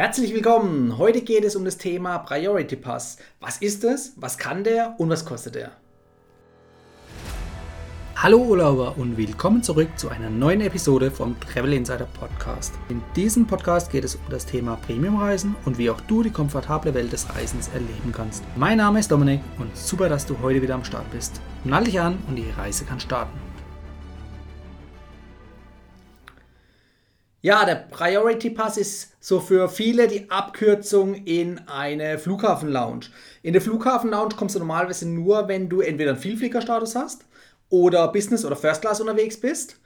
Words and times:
Herzlich 0.00 0.32
willkommen! 0.32 0.96
Heute 0.96 1.22
geht 1.22 1.42
es 1.42 1.56
um 1.56 1.64
das 1.64 1.76
Thema 1.76 2.18
Priority 2.18 2.76
Pass. 2.76 3.16
Was 3.40 3.56
ist 3.56 3.82
es, 3.82 4.12
was 4.14 4.38
kann 4.38 4.62
der 4.62 4.94
und 4.98 5.10
was 5.10 5.24
kostet 5.24 5.56
er? 5.56 5.72
Hallo 8.14 8.38
Urlauber 8.38 8.96
und 8.96 9.16
willkommen 9.16 9.60
zurück 9.60 9.88
zu 9.96 10.08
einer 10.08 10.30
neuen 10.30 10.60
Episode 10.60 11.10
vom 11.10 11.34
Travel 11.40 11.72
Insider 11.72 12.06
Podcast. 12.16 12.74
In 12.88 13.02
diesem 13.16 13.48
Podcast 13.48 13.90
geht 13.90 14.04
es 14.04 14.14
um 14.14 14.22
das 14.30 14.46
Thema 14.46 14.76
Premiumreisen 14.76 15.56
und 15.64 15.78
wie 15.78 15.90
auch 15.90 16.00
du 16.02 16.22
die 16.22 16.30
komfortable 16.30 16.94
Welt 16.94 17.12
des 17.12 17.34
Reisens 17.34 17.66
erleben 17.66 18.12
kannst. 18.12 18.44
Mein 18.54 18.78
Name 18.78 19.00
ist 19.00 19.10
Dominik 19.10 19.40
und 19.58 19.76
super, 19.76 20.08
dass 20.08 20.26
du 20.26 20.38
heute 20.40 20.62
wieder 20.62 20.76
am 20.76 20.84
Start 20.84 21.10
bist. 21.10 21.40
Nall 21.64 21.82
dich 21.82 21.98
an 21.98 22.18
und 22.28 22.36
die 22.36 22.48
Reise 22.56 22.84
kann 22.84 23.00
starten. 23.00 23.47
Ja, 27.40 27.64
der 27.64 27.76
Priority 27.76 28.50
Pass 28.50 28.76
ist 28.76 29.16
so 29.20 29.38
für 29.38 29.68
viele 29.68 30.08
die 30.08 30.28
Abkürzung 30.28 31.14
in 31.14 31.60
eine 31.68 32.18
Flughafen-Lounge. 32.18 33.06
In 33.44 33.52
der 33.52 33.62
Flughafen-Lounge 33.62 34.34
kommst 34.36 34.56
du 34.56 34.58
normalerweise 34.58 35.08
nur, 35.08 35.46
wenn 35.46 35.68
du 35.68 35.80
entweder 35.80 36.10
einen 36.10 36.18
Vielfliegerstatus 36.18 36.96
hast 36.96 37.26
oder 37.68 38.08
Business 38.08 38.44
oder 38.44 38.56
First 38.56 38.80
Class 38.80 39.00
unterwegs 39.00 39.38
bist 39.38 39.76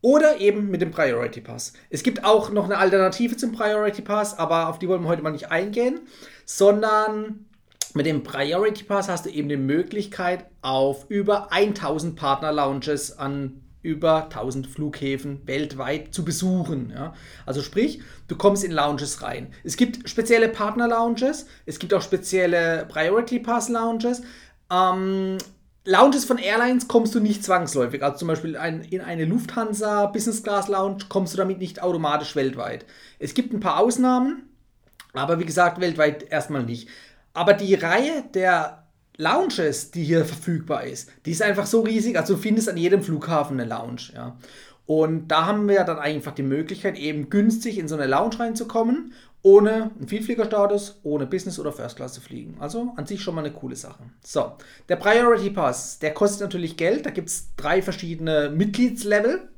oder 0.00 0.40
eben 0.40 0.70
mit 0.70 0.82
dem 0.82 0.90
Priority 0.90 1.40
Pass. 1.40 1.72
Es 1.88 2.02
gibt 2.02 2.24
auch 2.24 2.50
noch 2.50 2.64
eine 2.64 2.78
Alternative 2.78 3.36
zum 3.36 3.52
Priority 3.52 4.02
Pass, 4.02 4.36
aber 4.36 4.68
auf 4.68 4.80
die 4.80 4.88
wollen 4.88 5.02
wir 5.02 5.08
heute 5.08 5.22
mal 5.22 5.30
nicht 5.30 5.52
eingehen, 5.52 6.00
sondern 6.46 7.46
mit 7.94 8.06
dem 8.06 8.24
Priority 8.24 8.82
Pass 8.82 9.08
hast 9.08 9.26
du 9.26 9.30
eben 9.30 9.48
die 9.48 9.56
Möglichkeit, 9.56 10.46
auf 10.62 11.08
über 11.08 11.52
1000 11.52 12.16
Partner-Lounges 12.16 13.18
an 13.18 13.62
über 13.82 14.24
1000 14.24 14.66
Flughäfen 14.66 15.46
weltweit 15.46 16.12
zu 16.12 16.24
besuchen. 16.24 16.90
Ja? 16.90 17.14
Also 17.46 17.62
sprich, 17.62 18.00
du 18.26 18.36
kommst 18.36 18.64
in 18.64 18.72
Lounges 18.72 19.22
rein. 19.22 19.48
Es 19.64 19.76
gibt 19.76 20.08
spezielle 20.08 20.48
Partner-Lounges, 20.48 21.46
es 21.66 21.78
gibt 21.78 21.94
auch 21.94 22.02
spezielle 22.02 22.86
Priority 22.88 23.38
Pass-Lounges. 23.38 24.22
Ähm, 24.70 25.38
Lounges 25.84 26.26
von 26.26 26.36
Airlines 26.36 26.86
kommst 26.86 27.14
du 27.14 27.20
nicht 27.20 27.42
zwangsläufig. 27.42 28.02
Also 28.02 28.18
zum 28.18 28.28
Beispiel 28.28 28.56
ein, 28.56 28.82
in 28.82 29.00
eine 29.00 29.24
Lufthansa 29.24 30.06
Business 30.06 30.42
Class 30.42 30.68
Lounge 30.68 31.04
kommst 31.08 31.32
du 31.32 31.38
damit 31.38 31.58
nicht 31.58 31.82
automatisch 31.82 32.36
weltweit. 32.36 32.84
Es 33.18 33.32
gibt 33.32 33.54
ein 33.54 33.60
paar 33.60 33.78
Ausnahmen, 33.78 34.50
aber 35.14 35.38
wie 35.38 35.46
gesagt, 35.46 35.80
weltweit 35.80 36.30
erstmal 36.30 36.64
nicht. 36.64 36.88
Aber 37.32 37.54
die 37.54 37.74
Reihe 37.74 38.24
der 38.34 38.87
Lounges, 39.18 39.90
die 39.90 40.04
hier 40.04 40.24
verfügbar 40.24 40.84
ist, 40.84 41.10
die 41.26 41.32
ist 41.32 41.42
einfach 41.42 41.66
so 41.66 41.80
riesig. 41.80 42.16
Also 42.16 42.34
du 42.34 42.40
findest 42.40 42.68
an 42.68 42.76
jedem 42.76 43.02
Flughafen 43.02 43.60
eine 43.60 43.68
Lounge. 43.68 44.12
Ja. 44.14 44.36
Und 44.86 45.28
da 45.28 45.44
haben 45.44 45.68
wir 45.68 45.84
dann 45.84 45.98
einfach 45.98 46.32
die 46.32 46.42
Möglichkeit, 46.42 46.96
eben 46.96 47.28
günstig 47.28 47.78
in 47.78 47.88
so 47.88 47.94
eine 47.94 48.06
Lounge 48.06 48.38
reinzukommen, 48.38 49.12
ohne 49.42 49.90
einen 49.98 50.08
Vielfliegerstatus, 50.08 51.00
ohne 51.02 51.26
Business 51.26 51.58
oder 51.58 51.72
First 51.72 51.96
Class 51.96 52.14
zu 52.14 52.20
fliegen. 52.20 52.56
Also 52.60 52.92
an 52.96 53.06
sich 53.06 53.20
schon 53.20 53.34
mal 53.34 53.44
eine 53.44 53.52
coole 53.52 53.76
Sache. 53.76 54.04
So, 54.24 54.52
der 54.88 54.96
Priority 54.96 55.50
Pass, 55.50 55.98
der 55.98 56.14
kostet 56.14 56.40
natürlich 56.40 56.76
Geld. 56.76 57.04
Da 57.04 57.10
gibt 57.10 57.28
es 57.28 57.48
drei 57.56 57.82
verschiedene 57.82 58.50
Mitgliedslevel. 58.50 59.48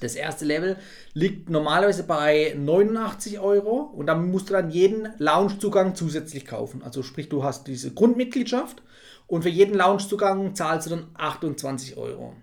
Das 0.00 0.14
erste 0.14 0.44
Level 0.44 0.76
liegt 1.12 1.50
normalerweise 1.50 2.04
bei 2.04 2.54
89 2.56 3.38
Euro 3.38 3.90
und 3.94 4.06
dann 4.06 4.30
musst 4.30 4.48
du 4.48 4.54
dann 4.54 4.70
jeden 4.70 5.08
Loungezugang 5.18 5.94
zusätzlich 5.94 6.46
kaufen. 6.46 6.82
Also 6.82 7.02
sprich, 7.02 7.28
du 7.28 7.44
hast 7.44 7.66
diese 7.66 7.92
Grundmitgliedschaft 7.92 8.82
und 9.26 9.42
für 9.42 9.48
jeden 9.48 9.74
Loungezugang 9.74 10.54
zahlst 10.54 10.86
du 10.86 10.90
dann 10.90 11.08
28 11.14 11.96
Euro. 11.96 12.34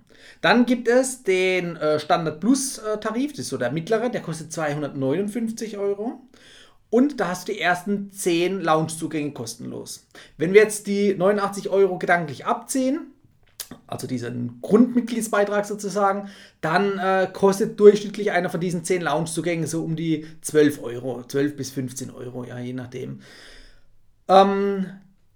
Dann 0.41 0.65
gibt 0.65 0.87
es 0.87 1.23
den 1.23 1.75
äh, 1.75 1.99
Standard 1.99 2.39
Plus 2.39 2.77
äh, 2.77 2.99
Tarif, 2.99 3.31
das 3.31 3.41
ist 3.41 3.49
so 3.49 3.57
der 3.57 3.71
mittlere, 3.71 4.09
der 4.09 4.21
kostet 4.21 4.51
259 4.51 5.77
Euro. 5.77 6.21
Und 6.89 7.19
da 7.19 7.29
hast 7.29 7.47
du 7.47 7.51
die 7.51 7.59
ersten 7.59 8.11
10 8.11 8.61
Loungezugänge 8.61 9.31
kostenlos. 9.31 10.07
Wenn 10.37 10.53
wir 10.53 10.61
jetzt 10.61 10.87
die 10.87 11.15
89 11.15 11.69
Euro 11.69 11.97
gedanklich 11.97 12.45
abziehen, 12.45 13.13
also 13.85 14.07
diesen 14.07 14.59
Grundmitgliedsbeitrag 14.61 15.65
sozusagen, 15.65 16.29
dann 16.61 16.99
äh, 16.99 17.27
kostet 17.31 17.79
durchschnittlich 17.79 18.31
einer 18.31 18.49
von 18.49 18.59
diesen 18.59 18.83
10 18.83 19.01
Loungezugängen 19.01 19.67
so 19.67 19.83
um 19.83 19.95
die 19.95 20.25
12 20.41 20.81
Euro, 20.81 21.23
12 21.23 21.55
bis 21.55 21.71
15 21.71 22.11
Euro, 22.11 22.43
ja, 22.43 22.59
je 22.59 22.73
nachdem. 22.73 23.21
Ähm, 24.27 24.85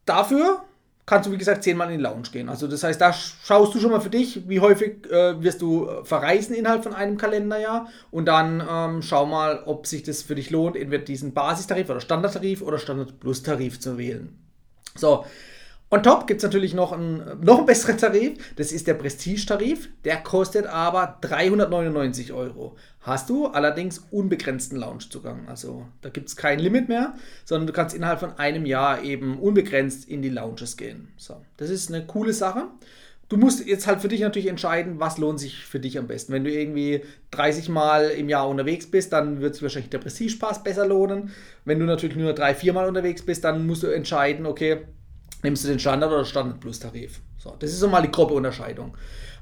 dafür 0.05 0.63
kannst 1.05 1.27
du, 1.27 1.33
wie 1.33 1.37
gesagt, 1.37 1.63
zehnmal 1.63 1.91
in 1.91 1.97
die 1.97 2.03
Lounge 2.03 2.29
gehen. 2.31 2.47
Also 2.47 2.67
das 2.67 2.83
heißt, 2.83 3.01
da 3.01 3.11
schaust 3.11 3.73
du 3.75 3.79
schon 3.79 3.91
mal 3.91 4.01
für 4.01 4.09
dich, 4.09 4.47
wie 4.47 4.59
häufig 4.59 5.05
äh, 5.11 5.41
wirst 5.43 5.61
du 5.61 5.87
äh, 5.87 6.05
verreisen 6.05 6.55
innerhalb 6.55 6.83
von 6.83 6.93
einem 6.93 7.17
Kalenderjahr 7.17 7.87
und 8.11 8.25
dann 8.25 8.63
ähm, 8.67 9.01
schau 9.01 9.25
mal, 9.25 9.63
ob 9.65 9.87
sich 9.87 10.03
das 10.03 10.21
für 10.21 10.35
dich 10.35 10.51
lohnt, 10.51 10.75
entweder 10.75 11.03
diesen 11.03 11.33
Basistarif 11.33 11.89
oder 11.89 11.99
Standardtarif 11.99 12.61
oder 12.61 12.77
Standard 12.77 13.19
Plus 13.19 13.43
Tarif 13.43 13.79
zu 13.79 13.97
wählen. 13.97 14.37
So, 14.95 15.25
On 15.93 16.01
top 16.01 16.25
gibt 16.25 16.37
es 16.37 16.43
natürlich 16.43 16.73
noch 16.73 16.93
einen, 16.93 17.41
noch 17.41 17.57
einen 17.57 17.65
besseren 17.65 17.97
Tarif. 17.97 18.37
Das 18.55 18.71
ist 18.71 18.87
der 18.87 18.93
Prestige-Tarif. 18.93 19.89
Der 20.05 20.23
kostet 20.23 20.65
aber 20.65 21.17
399 21.19 22.31
Euro. 22.31 22.77
Hast 23.01 23.29
du 23.29 23.47
allerdings 23.47 23.99
unbegrenzten 24.09 24.77
Loungezugang. 24.77 25.49
Also 25.49 25.85
da 26.01 26.07
gibt 26.07 26.29
es 26.29 26.37
kein 26.37 26.59
Limit 26.59 26.87
mehr, 26.87 27.13
sondern 27.43 27.67
du 27.67 27.73
kannst 27.73 27.93
innerhalb 27.93 28.21
von 28.21 28.39
einem 28.39 28.65
Jahr 28.65 29.03
eben 29.03 29.37
unbegrenzt 29.37 30.07
in 30.07 30.21
die 30.21 30.29
Lounges 30.29 30.77
gehen. 30.77 31.09
So, 31.17 31.41
das 31.57 31.69
ist 31.69 31.93
eine 31.93 32.05
coole 32.05 32.31
Sache. 32.31 32.67
Du 33.27 33.35
musst 33.35 33.65
jetzt 33.65 33.85
halt 33.85 33.99
für 33.99 34.07
dich 34.07 34.21
natürlich 34.21 34.49
entscheiden, 34.49 34.99
was 34.99 35.17
lohnt 35.17 35.41
sich 35.41 35.65
für 35.65 35.81
dich 35.81 35.97
am 35.97 36.07
besten. 36.07 36.31
Wenn 36.31 36.45
du 36.45 36.51
irgendwie 36.51 37.01
30 37.31 37.67
Mal 37.67 38.11
im 38.11 38.29
Jahr 38.29 38.47
unterwegs 38.47 38.89
bist, 38.89 39.11
dann 39.11 39.41
wird 39.41 39.55
sich 39.55 39.63
wahrscheinlich 39.63 39.89
der 39.89 39.99
Prestige-Pass 39.99 40.63
besser 40.63 40.87
lohnen. 40.87 41.31
Wenn 41.65 41.79
du 41.79 41.85
natürlich 41.85 42.15
nur 42.15 42.31
drei, 42.31 42.55
vier 42.55 42.71
Mal 42.71 42.87
unterwegs 42.87 43.25
bist, 43.25 43.43
dann 43.43 43.67
musst 43.67 43.83
du 43.83 43.87
entscheiden, 43.87 44.45
okay, 44.45 44.85
nimmst 45.43 45.63
du 45.63 45.67
den 45.67 45.79
Standard- 45.79 46.11
oder 46.11 46.25
Standard-Plus-Tarif. 46.25 47.21
So, 47.37 47.55
das 47.57 47.71
ist 47.71 47.79
so 47.79 47.87
mal 47.87 48.01
die 48.01 48.11
grobe 48.11 48.33
Unterscheidung. 48.33 48.95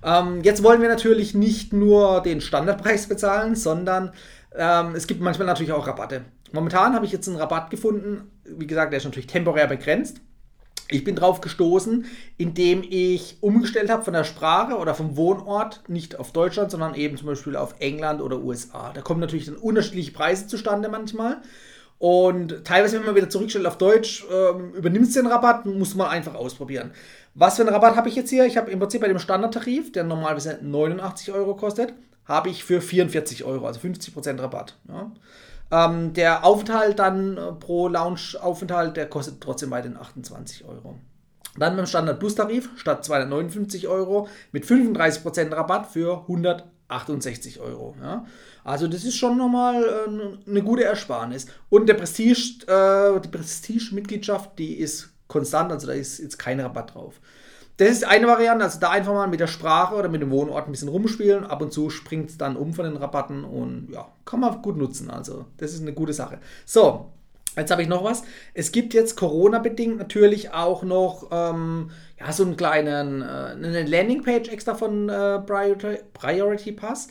Ähm, 0.04 0.42
jetzt 0.44 0.64
wollen 0.64 0.82
wir 0.82 0.90
natürlich 0.90 1.34
nicht 1.34 1.74
nur 1.74 2.22
den 2.22 2.42
Standardpreis 2.42 3.08
bezahlen, 3.08 3.56
sondern 3.56 4.14
ähm, 4.56 4.96
es 4.96 5.08
gibt 5.08 5.22
manchmal 5.22 5.48
natürlich 5.48 5.74
auch 5.74 5.88
Rabatte. 5.88 6.26
Momentan 6.52 6.96
habe 6.96 7.06
ich 7.06 7.12
jetzt 7.12 7.28
einen 7.28 7.38
Rabatt 7.38 7.70
gefunden. 7.70 8.32
Wie 8.46 8.68
gesagt, 8.68 8.92
der 8.92 8.98
ist 8.98 9.06
natürlich 9.06 9.28
temporär 9.28 9.68
begrenzt. 9.68 10.22
Ich 10.92 11.04
bin 11.04 11.16
drauf 11.16 11.40
gestoßen, 11.40 12.06
indem 12.38 12.84
ich 12.88 13.38
umgestellt 13.42 13.92
habe 13.92 14.04
von 14.04 14.14
der 14.14 14.24
Sprache 14.24 14.78
oder 14.78 14.96
vom 14.96 15.16
Wohnort, 15.16 15.84
nicht 15.88 16.18
auf 16.18 16.32
Deutschland, 16.32 16.72
sondern 16.72 16.96
eben 16.96 17.16
zum 17.16 17.28
Beispiel 17.28 17.56
auf 17.56 17.76
England 17.78 18.22
oder 18.22 18.40
USA. 18.40 18.92
Da 18.92 19.02
kommen 19.02 19.20
natürlich 19.20 19.46
dann 19.46 19.58
unterschiedliche 19.58 20.12
Preise 20.12 20.48
zustande 20.48 20.90
manchmal. 20.90 21.42
Und 22.00 22.64
teilweise, 22.64 22.98
wenn 22.98 23.06
man 23.06 23.16
wieder 23.16 23.30
zurückstellt 23.30 23.66
auf 23.66 23.78
Deutsch, 23.78 24.26
ähm, 24.32 24.72
du 24.82 24.90
den 25.22 25.28
Rabatt, 25.28 25.66
muss 25.66 25.96
man 25.96 26.08
einfach 26.08 26.34
ausprobieren. 26.34 26.92
Was 27.36 27.58
für 27.58 27.64
einen 27.64 27.74
Rabatt 27.74 27.98
habe 27.98 28.08
ich 28.08 28.16
jetzt 28.16 28.30
hier? 28.30 28.46
Ich 28.46 28.56
habe 28.56 28.72
im 28.72 28.80
Prinzip 28.80 29.02
bei 29.02 29.10
dem 29.10 29.20
Standardtarif, 29.20 29.92
der 29.92 30.06
normalerweise 30.06 30.60
89 30.62 31.34
Euro 31.34 31.56
kostet, 31.56 31.94
habe 32.24 32.50
ich 32.50 32.64
für 32.64 32.80
44 32.80 33.44
Euro, 33.44 33.68
also 33.68 33.82
50% 33.82 34.42
Rabatt. 34.42 34.78
Ja. 34.88 35.12
Ähm, 35.72 36.14
der 36.14 36.46
Aufenthalt 36.46 37.00
dann 37.00 37.38
äh, 37.38 37.52
pro 37.52 37.90
Lounge-Aufenthalt, 37.90 38.96
der 38.96 39.08
kostet 39.08 39.42
trotzdem 39.42 39.70
bei 39.70 39.82
den 39.82 39.98
28 39.98 40.66
Euro. 40.66 40.96
Dann 41.58 41.76
beim 41.76 41.86
Standard 41.86 42.20
Plus 42.20 42.36
Tarif 42.36 42.70
statt 42.78 43.04
259 43.04 43.90
Euro 43.90 44.30
mit 44.54 44.66
35% 44.66 45.52
Rabatt 45.52 45.88
für 45.88 46.28
168 46.90 47.60
Euro. 47.60 47.96
Ja. 48.02 48.26
Also 48.64 48.88
das 48.88 49.04
ist 49.04 49.16
schon 49.16 49.38
nochmal 49.38 49.84
äh, 49.84 50.50
eine 50.50 50.64
gute 50.64 50.84
Ersparnis. 50.84 51.48
Und 51.70 51.88
der 51.88 51.94
Prestige, 51.94 52.66
äh, 52.68 53.20
die 53.22 53.30
Prestige-Mitgliedschaft, 53.30 54.58
die 54.60 54.74
ist 54.76 55.10
konstant, 55.28 55.72
also 55.72 55.88
da 55.88 55.94
ist 55.94 56.20
jetzt 56.20 56.38
kein 56.38 56.60
Rabatt 56.60 56.96
drauf. 56.96 57.22
Das 57.78 57.92
ist 57.92 58.04
eine 58.04 58.28
Variante, 58.28 58.66
also 58.66 58.78
da 58.78 58.90
einfach 58.90 59.14
mal 59.14 59.28
mit 59.28 59.40
der 59.40 59.48
Sprache 59.48 59.96
oder 59.96 60.10
mit 60.10 60.22
dem 60.22 60.32
Wohnort 60.32 60.66
ein 60.66 60.72
bisschen 60.72 60.90
rumspielen. 60.90 61.46
Ab 61.46 61.62
und 61.62 61.72
zu 61.72 61.90
springt 61.90 62.30
es 62.30 62.38
dann 62.38 62.58
um 62.58 62.74
von 62.74 62.84
den 62.84 62.98
Rabatten 62.98 63.46
und 63.46 63.88
ja, 63.94 64.06
kann 64.26 64.42
man 64.42 64.62
gut 64.62 64.76
nutzen. 64.76 65.10
Also 65.10 65.46
das 65.56 65.74
ist 65.74 65.82
eine 65.82 65.94
gute 65.94 66.12
Sache. 66.12 66.40
So, 66.66 67.14
Jetzt 67.58 67.72
habe 67.72 67.82
ich 67.82 67.88
noch 67.88 68.04
was. 68.04 68.24
Es 68.54 68.72
gibt 68.72 68.94
jetzt 68.94 69.16
Corona-bedingt 69.16 69.98
natürlich 69.98 70.54
auch 70.54 70.84
noch 70.84 71.30
ähm, 71.32 71.92
ja, 72.20 72.32
so 72.32 72.44
einen 72.44 72.58
kleinen, 72.58 73.22
äh, 73.22 73.26
eine 73.26 73.86
Landingpage 73.86 74.50
extra 74.50 74.76
von 74.76 75.10
äh, 75.10 75.40
Priority, 75.40 76.00
Priority 76.14 76.72
Pass. 76.72 77.10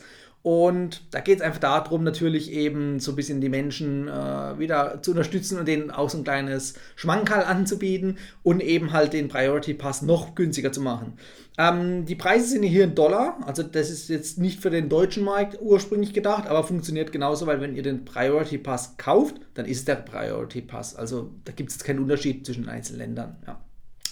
Und 0.49 1.03
da 1.11 1.19
geht 1.19 1.37
es 1.37 1.41
einfach 1.43 1.59
darum, 1.59 2.03
natürlich 2.03 2.51
eben 2.51 2.99
so 2.99 3.11
ein 3.11 3.15
bisschen 3.15 3.39
die 3.39 3.49
Menschen 3.49 4.07
äh, 4.07 4.57
wieder 4.57 4.99
zu 5.03 5.11
unterstützen 5.11 5.59
und 5.59 5.67
denen 5.67 5.91
auch 5.91 6.09
so 6.09 6.17
ein 6.17 6.23
kleines 6.23 6.73
Schmankerl 6.95 7.43
anzubieten 7.43 8.17
und 8.41 8.59
eben 8.59 8.91
halt 8.91 9.13
den 9.13 9.27
Priority 9.27 9.75
Pass 9.75 10.01
noch 10.01 10.33
günstiger 10.33 10.71
zu 10.71 10.81
machen. 10.81 11.19
Ähm, 11.59 12.05
die 12.05 12.15
Preise 12.15 12.47
sind 12.47 12.63
hier 12.63 12.85
in 12.85 12.95
Dollar, 12.95 13.37
also 13.45 13.61
das 13.61 13.91
ist 13.91 14.09
jetzt 14.09 14.39
nicht 14.39 14.59
für 14.59 14.71
den 14.71 14.89
deutschen 14.89 15.23
Markt 15.23 15.59
ursprünglich 15.61 16.13
gedacht, 16.13 16.47
aber 16.47 16.63
funktioniert 16.63 17.11
genauso, 17.11 17.45
weil 17.45 17.61
wenn 17.61 17.75
ihr 17.75 17.83
den 17.83 18.03
Priority 18.03 18.57
Pass 18.57 18.97
kauft, 18.97 19.35
dann 19.53 19.67
ist 19.67 19.87
der 19.87 19.97
Priority 19.97 20.63
Pass. 20.63 20.95
Also 20.95 21.29
da 21.45 21.51
gibt 21.51 21.69
es 21.69 21.77
keinen 21.77 21.99
Unterschied 21.99 22.43
zwischen 22.43 22.63
den 22.63 22.71
einzelnen 22.71 23.01
Ländern. 23.01 23.35
Ja. 23.45 23.61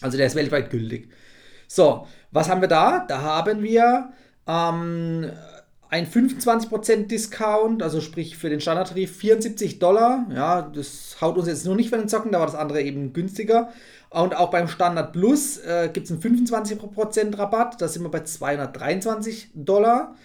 Also 0.02 0.18
der 0.18 0.28
ist 0.28 0.36
weltweit 0.36 0.70
gültig. 0.70 1.10
So, 1.68 2.06
was 2.30 2.48
haben 2.48 2.62
wir 2.62 2.68
da? 2.68 3.08
Da 3.08 3.24
haben 3.24 3.64
wir 3.64 4.12
ähm, 4.48 5.32
ein 5.90 6.06
25% 6.06 7.08
Discount, 7.08 7.82
also 7.82 8.02
sprich 8.02 8.38
für 8.38 8.50
den 8.50 8.60
Standardtarif 8.60 9.16
74 9.16 9.80
Dollar. 9.80 10.26
Ja, 10.34 10.62
das 10.62 11.18
haut 11.22 11.38
uns 11.38 11.48
jetzt 11.48 11.66
nur 11.66 11.76
nicht 11.76 11.90
von 11.90 12.00
den 12.00 12.10
Zocken, 12.10 12.32
da 12.32 12.40
war 12.40 12.46
das 12.46 12.56
andere 12.56 12.82
eben 12.82 13.14
günstiger. 13.14 13.72
Und 14.10 14.36
auch 14.36 14.50
beim 14.50 14.68
Standard 14.68 15.14
Plus 15.14 15.58
äh, 15.58 15.90
gibt 15.92 16.10
es 16.10 16.12
einen 16.12 16.22
25% 16.22 17.38
Rabatt, 17.38 17.82
da 17.82 17.88
sind 17.88 18.04
wir 18.04 18.10
bei 18.10 18.24
223 18.24 19.52
Dollar. 19.54 20.16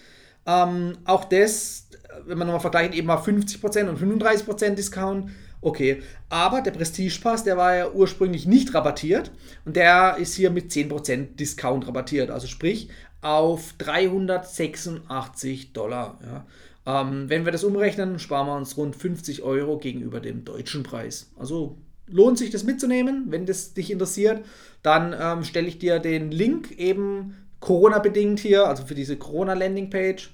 Ähm, 0.45 0.97
auch 1.05 1.25
das, 1.25 1.87
wenn 2.25 2.37
man 2.37 2.47
nochmal 2.47 2.61
vergleicht, 2.61 2.93
eben 2.93 3.07
mal 3.07 3.17
50% 3.17 3.87
und 3.87 3.99
35% 3.99 4.71
Discount. 4.71 5.29
Okay, 5.63 6.03
aber 6.27 6.61
der 6.61 6.71
Prestige 6.71 7.17
Pass, 7.21 7.45
der 7.45 7.55
war 7.55 7.73
ja 7.73 7.89
ursprünglich 7.89 8.45
nicht 8.45 8.73
rabattiert 8.73 9.31
und 9.63 9.77
der 9.77 10.17
ist 10.17 10.35
hier 10.35 10.49
mit 10.49 10.71
10% 10.71 11.37
Discount 11.37 11.87
rabattiert. 11.87 12.29
Also 12.29 12.47
sprich 12.47 12.89
auf 13.21 13.73
386 13.77 15.71
Dollar. 15.71 16.19
Ja. 16.21 16.45
Ähm, 16.85 17.29
wenn 17.29 17.45
wir 17.45 17.53
das 17.53 17.63
umrechnen, 17.63 18.19
sparen 18.19 18.47
wir 18.47 18.57
uns 18.57 18.75
rund 18.75 18.97
50 18.97 19.41
Euro 19.43 19.77
gegenüber 19.77 20.19
dem 20.19 20.43
deutschen 20.43 20.83
Preis. 20.83 21.31
Also 21.39 21.77
lohnt 22.07 22.37
sich 22.37 22.49
das 22.49 22.65
mitzunehmen. 22.65 23.27
Wenn 23.29 23.45
das 23.45 23.73
dich 23.73 23.89
interessiert, 23.89 24.43
dann 24.81 25.15
ähm, 25.17 25.45
stelle 25.45 25.69
ich 25.69 25.79
dir 25.79 25.99
den 25.99 26.29
Link 26.29 26.77
eben 26.77 27.37
Corona-bedingt 27.61 28.41
hier, 28.41 28.67
also 28.67 28.85
für 28.85 28.95
diese 28.95 29.15
Corona-Landing-Page 29.15 30.29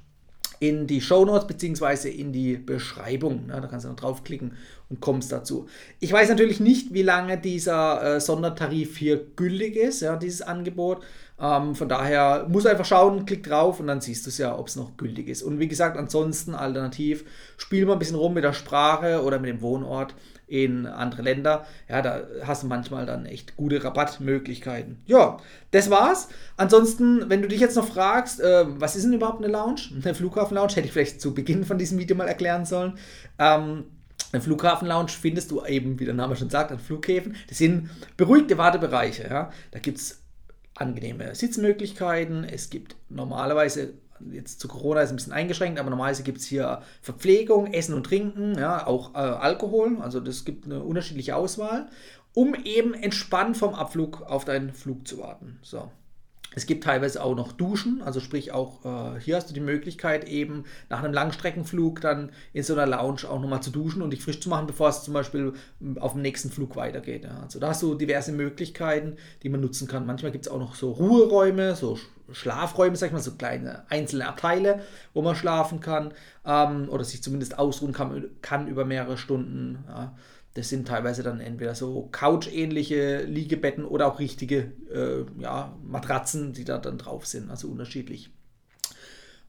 in 0.59 0.87
die 0.87 1.01
Show 1.01 1.25
Notes 1.25 1.47
beziehungsweise 1.47 2.09
in 2.09 2.33
die 2.33 2.57
Beschreibung. 2.57 3.45
Ja, 3.49 3.59
da 3.59 3.67
kannst 3.67 3.85
du 3.85 3.89
noch 3.89 3.95
draufklicken 3.95 4.53
und 4.89 4.99
kommst 4.99 5.31
dazu. 5.31 5.67
Ich 5.99 6.11
weiß 6.11 6.29
natürlich 6.29 6.59
nicht, 6.59 6.93
wie 6.93 7.01
lange 7.01 7.37
dieser 7.37 8.15
äh, 8.15 8.21
Sondertarif 8.21 8.97
hier 8.97 9.25
gültig 9.35 9.75
ist, 9.75 10.01
ja, 10.01 10.15
dieses 10.17 10.41
Angebot. 10.41 11.03
Ähm, 11.39 11.75
von 11.75 11.87
daher 11.87 12.47
muss 12.49 12.65
einfach 12.65 12.85
schauen, 12.85 13.25
klick 13.25 13.43
drauf 13.43 13.79
und 13.79 13.87
dann 13.87 14.01
siehst 14.01 14.25
du 14.25 14.29
es 14.29 14.37
ja, 14.37 14.57
ob 14.57 14.67
es 14.67 14.75
noch 14.75 14.97
gültig 14.97 15.29
ist. 15.29 15.43
Und 15.43 15.59
wie 15.59 15.67
gesagt, 15.67 15.97
ansonsten 15.97 16.53
alternativ, 16.53 17.23
spiel 17.57 17.85
mal 17.85 17.93
ein 17.93 17.99
bisschen 17.99 18.17
rum 18.17 18.33
mit 18.33 18.43
der 18.43 18.53
Sprache 18.53 19.23
oder 19.23 19.39
mit 19.39 19.49
dem 19.49 19.61
Wohnort 19.61 20.13
in 20.49 20.87
andere 20.87 21.21
Länder. 21.21 21.65
Ja, 21.87 22.01
da 22.01 22.23
hast 22.43 22.63
du 22.63 22.67
manchmal 22.67 23.05
dann 23.05 23.25
echt 23.25 23.55
gute 23.55 23.83
Rabattmöglichkeiten. 23.83 24.97
Ja, 25.05 25.37
das 25.71 25.89
war's. 25.89 26.29
Ansonsten, 26.57 27.29
wenn 27.29 27.41
du 27.41 27.47
dich 27.47 27.59
jetzt 27.59 27.75
noch 27.75 27.87
fragst, 27.87 28.41
äh, 28.41 28.65
was 28.67 28.95
ist 28.95 29.03
denn 29.03 29.13
überhaupt 29.13 29.43
eine 29.43 29.51
Lounge? 29.51 29.81
Eine 30.03 30.15
Flughafen-Lounge, 30.15 30.73
hätte 30.75 30.87
ich 30.87 30.91
vielleicht 30.91 31.21
zu 31.21 31.33
Beginn 31.33 31.63
von 31.63 31.77
diesem 31.77 31.99
Video 31.99 32.15
mal 32.15 32.27
erklären 32.27 32.65
sollen. 32.65 32.97
Ähm, 33.37 33.85
eine 34.31 34.41
Flughafen-Lounge 34.41 35.09
findest 35.09 35.51
du 35.51 35.63
eben, 35.65 35.99
wie 35.99 36.05
der 36.05 36.13
Name 36.13 36.35
schon 36.35 36.49
sagt, 36.49 36.71
an 36.71 36.79
Flughäfen. 36.79 37.35
Das 37.47 37.57
sind 37.57 37.89
beruhigte 38.17 38.57
Wartebereiche. 38.57 39.27
Ja? 39.29 39.51
Da 39.71 39.79
gibt 39.79 39.97
es 39.97 40.21
angenehme 40.75 41.33
Sitzmöglichkeiten. 41.35 42.43
Es 42.43 42.69
gibt 42.69 42.95
normalerweise 43.09 43.93
jetzt 44.31 44.59
zu 44.59 44.67
Corona 44.67 45.01
ist 45.01 45.09
ein 45.09 45.15
bisschen 45.15 45.33
eingeschränkt, 45.33 45.79
aber 45.79 45.89
normalerweise 45.89 46.23
gibt 46.23 46.39
es 46.39 46.45
hier 46.45 46.81
Verpflegung, 47.01 47.67
Essen 47.73 47.93
und 47.93 48.05
Trinken, 48.05 48.57
ja, 48.57 48.85
auch 48.85 49.15
äh, 49.15 49.17
Alkohol, 49.17 49.97
also 50.01 50.19
das 50.19 50.45
gibt 50.45 50.65
eine 50.65 50.81
unterschiedliche 50.83 51.35
Auswahl, 51.35 51.89
um 52.33 52.55
eben 52.55 52.93
entspannt 52.93 53.57
vom 53.57 53.73
Abflug 53.73 54.21
auf 54.21 54.45
deinen 54.45 54.73
Flug 54.73 55.07
zu 55.07 55.19
warten. 55.19 55.59
So. 55.61 55.91
Es 56.55 56.65
gibt 56.65 56.83
teilweise 56.83 57.23
auch 57.23 57.35
noch 57.35 57.51
Duschen, 57.51 58.01
also 58.01 58.19
sprich 58.19 58.51
auch 58.51 58.83
äh, 58.83 59.19
hier 59.19 59.35
hast 59.35 59.49
du 59.49 59.53
die 59.53 59.59
Möglichkeit 59.59 60.27
eben 60.27 60.65
nach 60.89 61.03
einem 61.03 61.13
Langstreckenflug 61.13 62.01
dann 62.01 62.31
in 62.53 62.63
so 62.63 62.73
einer 62.73 62.87
Lounge 62.87 63.29
auch 63.29 63.39
nochmal 63.39 63.61
zu 63.61 63.69
duschen 63.69 64.01
und 64.01 64.11
dich 64.11 64.23
frisch 64.23 64.39
zu 64.39 64.49
machen, 64.49 64.65
bevor 64.65 64.89
es 64.89 65.03
zum 65.03 65.13
Beispiel 65.13 65.53
hm, 65.79 65.99
auf 65.99 66.13
dem 66.13 66.21
nächsten 66.21 66.49
Flug 66.49 66.75
weitergeht. 66.75 67.23
Ja. 67.23 67.41
Also 67.41 67.59
da 67.59 67.69
hast 67.69 67.83
du 67.83 67.93
diverse 67.93 68.31
Möglichkeiten, 68.31 69.17
die 69.43 69.49
man 69.49 69.61
nutzen 69.61 69.87
kann. 69.87 70.07
Manchmal 70.07 70.31
gibt 70.31 70.47
es 70.47 70.51
auch 70.51 70.59
noch 70.59 70.73
so 70.73 70.91
Ruheräume, 70.91 71.75
so 71.75 71.99
Schlafräume, 72.31 72.95
sag 72.95 73.07
ich 73.07 73.13
mal, 73.13 73.19
so 73.19 73.31
kleine 73.31 73.83
einzelne 73.89 74.27
Abteile, 74.27 74.81
wo 75.13 75.21
man 75.21 75.35
schlafen 75.35 75.79
kann 75.79 76.13
ähm, 76.45 76.89
oder 76.89 77.03
sich 77.03 77.21
zumindest 77.21 77.59
ausruhen 77.59 77.93
kann, 77.93 78.25
kann 78.41 78.67
über 78.67 78.85
mehrere 78.85 79.17
Stunden. 79.17 79.83
Ja. 79.87 80.15
Das 80.55 80.69
sind 80.69 80.87
teilweise 80.87 81.23
dann 81.23 81.39
entweder 81.39 81.75
so 81.75 82.09
Couch-ähnliche 82.11 83.23
Liegebetten 83.23 83.85
oder 83.85 84.07
auch 84.07 84.19
richtige 84.19 84.71
äh, 84.91 85.25
ja, 85.41 85.77
Matratzen, 85.83 86.53
die 86.53 86.65
da 86.65 86.79
dann 86.79 86.97
drauf 86.97 87.25
sind, 87.27 87.49
also 87.49 87.67
unterschiedlich. 87.67 88.31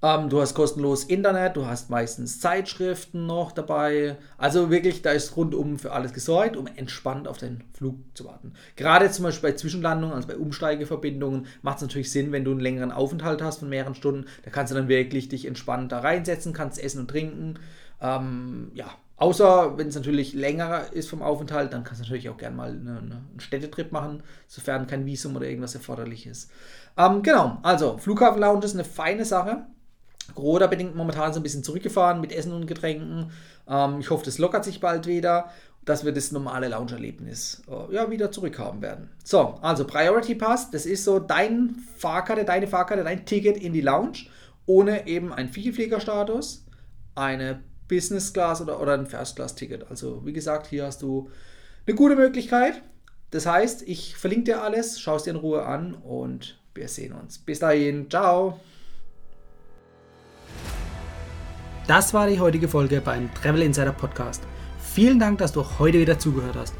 Ähm, 0.03 0.31
du 0.31 0.41
hast 0.41 0.55
kostenlos 0.55 1.05
Internet, 1.05 1.57
du 1.57 1.67
hast 1.67 1.91
meistens 1.91 2.41
Zeitschriften 2.41 3.27
noch 3.27 3.53
dabei. 3.53 4.17
Also 4.39 4.71
wirklich, 4.71 5.03
da 5.03 5.11
ist 5.11 5.37
rundum 5.37 5.79
für 5.79 5.93
alles 5.93 6.13
gesorgt, 6.13 6.57
um 6.57 6.67
entspannt 6.67 7.29
auf 7.29 7.37
den 7.37 7.65
Flug 7.75 7.97
zu 8.15 8.25
warten. 8.25 8.55
Gerade 8.77 9.11
zum 9.11 9.25
Beispiel 9.25 9.51
bei 9.51 9.57
Zwischenlandungen, 9.57 10.15
also 10.15 10.29
bei 10.29 10.37
Umsteigeverbindungen, 10.37 11.47
macht 11.63 11.77
es 11.77 11.83
natürlich 11.83 12.11
Sinn, 12.11 12.33
wenn 12.33 12.45
du 12.45 12.53
einen 12.53 12.61
längeren 12.61 12.93
Aufenthalt 12.93 13.43
hast 13.43 13.59
von 13.59 13.69
mehreren 13.69 13.95
Stunden. 13.95 14.27
Da 14.45 14.51
kannst 14.51 14.71
du 14.71 14.77
dann 14.77 14.89
wirklich 14.89 15.29
dich 15.29 15.45
entspannt 15.45 15.93
da 15.93 16.01
reinsetzen, 16.01 16.55
kannst 16.55 16.83
essen 16.83 17.01
und 17.01 17.09
trinken. 17.09 17.59
Ähm, 18.01 18.71
ja, 18.75 18.91
Außer 19.21 19.77
wenn 19.77 19.89
es 19.89 19.95
natürlich 19.95 20.33
länger 20.33 20.95
ist 20.95 21.11
vom 21.11 21.21
Aufenthalt, 21.21 21.75
dann 21.75 21.85
kannst 21.85 22.01
du 22.01 22.05
natürlich 22.05 22.31
auch 22.31 22.39
gerne 22.39 22.57
mal 22.57 22.71
eine, 22.71 22.99
eine, 22.99 23.01
einen 23.01 23.41
Städtetrip 23.41 23.93
machen, 23.93 24.23
sofern 24.49 24.87
kein 24.87 25.05
Visum 25.05 25.37
oder 25.37 25.47
irgendwas 25.47 25.75
erforderlich 25.75 26.27
ist. 26.27 26.51
Ähm, 26.97 27.23
genau, 27.23 27.59
also 27.63 27.99
Flughafen 27.99 28.41
Lounge 28.41 28.65
ist 28.65 28.73
eine 28.73 28.85
feine 28.85 29.27
Sache. 29.27 29.67
Corona 30.35 30.69
bedingt 30.69 30.97
momentan 30.97 31.35
so 31.35 31.41
ein 31.41 31.43
bisschen 31.43 31.63
zurückgefahren 31.63 32.23
mit 32.23 32.33
Essen 32.33 32.55
und 32.55 32.67
Getränken. 32.67 33.31
Ähm, 33.69 34.01
ich 34.01 34.09
hoffe, 34.09 34.25
das 34.25 34.39
lockert 34.39 34.65
sich 34.65 34.81
bald 34.81 35.07
wieder, 35.07 35.51
dass 35.85 36.03
wir 36.03 36.13
das 36.13 36.33
normale 36.33 36.69
Lounge-Erlebnis 36.69 37.63
äh, 37.69 37.95
ja, 37.95 38.11
wieder 38.11 38.33
zurückhaben 38.33 38.81
werden. 38.81 39.11
So, 39.23 39.59
also 39.61 39.87
Priority 39.87 40.35
Pass, 40.35 40.71
das 40.71 40.87
ist 40.87 41.05
so 41.05 41.19
dein 41.19 41.77
Fahrkarte, 41.99 42.47
deine 42.47 42.67
Fahrkarte, 42.69 43.05
dein 43.05 43.27
Ticket 43.27 43.59
in 43.59 43.75
die 43.75 43.83
Lounge, 43.83 44.25
ohne 44.65 45.07
eben 45.07 45.31
einen 45.31 45.51
Vielfliegerstatus, 45.51 46.65
eine 47.15 47.61
Business 47.91 48.33
Class 48.33 48.63
oder, 48.63 48.81
oder 48.81 48.95
ein 48.95 49.07
First 49.07 49.37
Class 49.37 49.55
Ticket. 49.55 49.91
Also 49.91 50.25
wie 50.25 50.33
gesagt, 50.33 50.69
hier 50.69 50.87
hast 50.87 51.03
du 51.03 51.29
eine 51.87 51.97
gute 51.97 52.15
Möglichkeit. 52.15 52.81
Das 53.33 53.47
heißt, 53.47 53.83
ich 53.83 54.17
verlinke 54.17 54.45
dir 54.45 54.63
alles, 54.63 55.01
schau 55.01 55.17
es 55.17 55.25
dir 55.25 55.31
in 55.31 55.37
Ruhe 55.37 55.67
an 55.67 55.95
und 55.95 56.59
wir 56.75 56.89
sehen 56.89 57.13
uns. 57.13 57.39
Bis 57.39 57.59
dahin, 57.59 58.09
ciao. 58.09 58.59
Das 61.87 62.15
war 62.15 62.29
die 62.29 62.39
heutige 62.39 62.69
Folge 62.69 63.01
beim 63.01 63.33
Travel 63.35 63.63
Insider 63.63 63.93
Podcast. 63.93 64.43
Vielen 64.79 65.19
Dank, 65.19 65.39
dass 65.39 65.53
du 65.53 65.65
heute 65.79 65.99
wieder 65.99 66.19
zugehört 66.19 66.57
hast. 66.57 66.75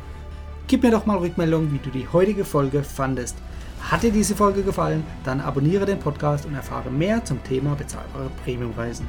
Gib 0.69 0.85
mir 0.85 0.93
doch 0.93 1.07
mal 1.07 1.19
Rückmeldung, 1.19 1.73
wie 1.73 1.79
du 1.79 1.91
die 1.91 2.07
heutige 2.13 2.45
Folge 2.45 2.85
fandest. 2.85 3.37
Hat 3.81 4.05
dir 4.05 4.13
diese 4.13 4.37
Folge 4.37 4.63
gefallen, 4.63 5.05
dann 5.25 5.41
abonniere 5.41 5.87
den 5.87 5.99
Podcast 5.99 6.47
und 6.47 6.55
erfahre 6.55 6.91
mehr 6.91 7.25
zum 7.25 7.43
Thema 7.43 7.75
bezahlbare 7.75 8.31
Premiumreisen 8.45 9.09